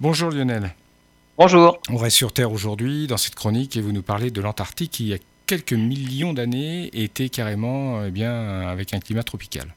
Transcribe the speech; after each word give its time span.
Bonjour 0.00 0.30
Lionel. 0.30 0.74
Bonjour. 1.36 1.78
On 1.90 1.98
reste 1.98 2.16
sur 2.16 2.32
Terre 2.32 2.50
aujourd'hui 2.50 3.06
dans 3.06 3.18
cette 3.18 3.34
chronique 3.34 3.76
et 3.76 3.82
vous 3.82 3.92
nous 3.92 4.00
parlez 4.00 4.30
de 4.30 4.40
l'Antarctique 4.40 4.92
qui, 4.92 5.04
il 5.04 5.08
y 5.10 5.12
a 5.12 5.18
quelques 5.46 5.74
millions 5.74 6.32
d'années, 6.32 6.88
était 6.94 7.28
carrément 7.28 8.02
eh 8.06 8.10
bien, 8.10 8.66
avec 8.66 8.94
un 8.94 8.98
climat 8.98 9.24
tropical. 9.24 9.74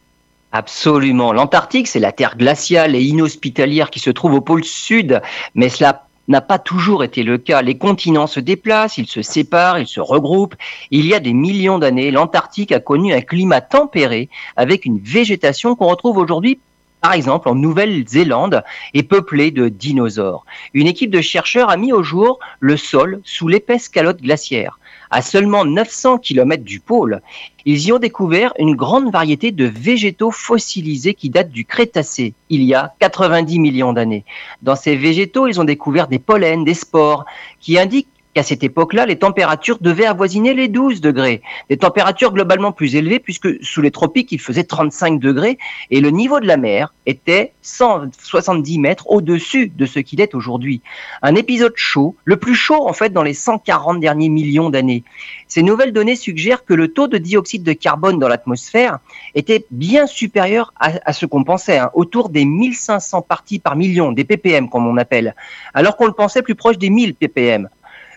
Absolument. 0.54 1.34
L'Antarctique, 1.34 1.90
c'est 1.90 2.00
la 2.00 2.14
terre 2.14 2.38
glaciale 2.38 2.96
et 2.96 3.04
inhospitalière 3.04 3.90
qui 3.90 4.00
se 4.00 4.12
trouve 4.12 4.36
au 4.36 4.40
pôle 4.40 4.64
sud, 4.64 5.22
mais 5.56 5.68
cela 5.68 6.08
n'a 6.30 6.40
pas 6.40 6.58
toujours 6.58 7.04
été 7.04 7.24
le 7.24 7.38
cas. 7.38 7.62
Les 7.62 7.78
continents 7.78 8.28
se 8.28 8.40
déplacent, 8.40 8.98
ils 8.98 9.08
se 9.08 9.22
séparent, 9.22 9.78
ils 9.78 9.88
se 9.88 10.00
regroupent. 10.00 10.56
Il 10.90 11.06
y 11.06 11.14
a 11.14 11.20
des 11.20 11.34
millions 11.34 11.80
d'années, 11.80 12.12
l'Antarctique 12.12 12.72
a 12.72 12.80
connu 12.80 13.14
un 13.14 13.20
climat 13.20 13.60
tempéré 13.60 14.30
avec 14.56 14.86
une 14.86 15.00
végétation 15.00 15.76
qu'on 15.76 15.88
retrouve 15.88 16.16
aujourd'hui 16.16 16.62
par 17.04 17.12
exemple 17.12 17.50
en 17.50 17.56
Nouvelle-Zélande, 17.56 18.64
est 18.94 19.04
peuplée 19.04 19.52
de 19.52 19.68
dinosaures. 19.68 20.46
Une 20.74 20.88
équipe 20.88 21.12
de 21.12 21.20
chercheurs 21.20 21.70
a 21.70 21.76
mis 21.76 21.92
au 21.92 22.02
jour 22.02 22.40
le 22.62 22.78
sol 22.78 23.20
sous 23.26 23.50
l'épaisse 23.50 23.90
calotte 23.90 24.22
glaciaire. 24.22 24.80
À 25.12 25.22
seulement 25.22 25.66
900 25.66 26.20
km 26.20 26.64
du 26.64 26.80
pôle, 26.80 27.22
ils 27.66 27.88
y 27.88 27.92
ont 27.92 28.00
découvert 28.00 28.54
une 28.58 28.76
grande 28.76 29.12
variété 29.12 29.52
de 29.52 29.66
végétaux 29.66 30.32
fossilisés 30.32 31.14
qui 31.14 31.30
datent 31.30 31.52
du 31.52 31.66
Crétacé, 31.66 32.36
il 32.50 32.64
y 32.64 32.74
a 32.74 32.94
90 33.00 33.60
millions 33.60 33.92
d'années. 33.92 34.24
Dans 34.62 34.78
ces 34.78 34.96
végétaux, 34.96 35.48
ils 35.48 35.60
ont 35.60 35.66
découvert 35.66 36.08
des 36.08 36.20
pollens, 36.20 36.64
des 36.64 36.74
spores, 36.74 37.26
qui 37.60 37.78
indiquent 37.78 38.08
qu'à 38.34 38.44
cette 38.44 38.64
époque-là, 38.64 39.06
les 39.06 39.18
températures 39.18 39.78
devaient 39.80 40.06
avoisiner 40.06 40.54
les 40.54 40.68
12 40.68 41.02
degrés. 41.02 41.42
Des 41.70 41.78
températures 41.78 42.34
globalement 42.34 42.72
plus 42.72 42.96
élevées 42.96 43.20
puisque 43.20 43.64
sous 43.64 43.82
les 43.82 43.92
tropiques, 43.92 44.32
il 44.32 44.40
faisait 44.40 44.64
35 44.64 45.20
degrés 45.20 45.58
et 45.92 46.02
le 46.02 46.10
niveau 46.10 46.40
de 46.40 46.48
la 46.48 46.58
mer 46.58 46.94
était 47.06 47.54
170 47.62 48.80
mètres 48.80 49.10
au-dessus 49.10 49.72
de 49.76 49.86
ce 49.86 50.00
qu'il 50.00 50.22
est 50.22 50.36
aujourd'hui. 50.36 50.82
Un 51.22 51.36
épisode 51.36 51.74
chaud, 51.76 52.16
le 52.26 52.38
plus 52.38 52.56
chaud 52.56 52.88
en 52.88 52.94
fait 52.94 53.12
dans 53.12 53.24
les 53.24 53.34
140 53.34 54.00
derniers 54.00 54.30
millions 54.30 54.70
d'années. 54.70 55.04
Ces 55.48 55.62
nouvelles 55.62 55.94
données 55.94 56.16
suggèrent 56.16 56.66
que 56.66 56.74
le 56.74 56.88
taux 56.88 57.08
de 57.08 57.18
dioxyde 57.18 57.64
de 57.64 57.74
carbone 57.74 58.20
dans 58.20 58.28
l'atmosphère 58.28 59.00
était 59.36 59.66
bien 59.72 60.08
supérieur 60.08 60.74
à, 60.80 61.14
ce 61.14 61.26
qu'on 61.26 61.44
pensait, 61.44 61.78
hein, 61.78 61.92
autour 61.94 62.30
des 62.30 62.46
1500 62.46 63.22
parties 63.22 63.60
par 63.60 63.76
million, 63.76 64.12
des 64.12 64.24
ppm 64.24 64.70
comme 64.70 64.88
on 64.88 64.98
appelle, 64.98 65.36
alors 65.74 65.96
qu'on 65.96 66.08
le 66.08 66.14
pensait 66.14 66.42
plus 66.42 66.56
proche 66.56 66.78
des 66.78 66.90
1000 66.90 67.16
ppm. 67.16 67.70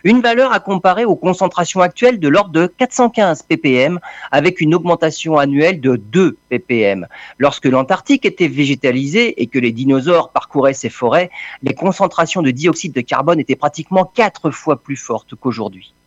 Une 0.07 0.21
valeur 0.21 0.53
à 0.53 0.61
comparer 0.61 1.03
aux 1.03 1.17
concentrations 1.17 1.81
actuelles 1.81 2.17
de 2.17 2.29
l'ordre 2.29 2.51
de 2.51 2.67
415 2.67 3.43
ppm 3.43 3.99
avec 4.31 4.61
une 4.61 4.73
augmentation 4.73 5.37
annuelle 5.37 5.81
de 5.81 5.97
2 5.97 6.37
ppm. 6.47 7.07
Lorsque 7.37 7.65
l'Antarctique 7.65 8.25
était 8.25 8.47
végétalisée 8.47 9.41
et 9.41 9.47
que 9.47 9.59
les 9.59 9.73
dinosaures 9.73 10.29
parcouraient 10.29 10.71
ses 10.71 10.87
forêts, 10.87 11.29
les 11.61 11.73
concentrations 11.73 12.41
de 12.41 12.51
dioxyde 12.51 12.93
de 12.93 13.01
carbone 13.01 13.41
étaient 13.41 13.57
pratiquement 13.57 14.05
quatre 14.05 14.49
fois 14.49 14.81
plus 14.81 14.95
fortes 14.95 15.35
qu'aujourd'hui. 15.35 15.93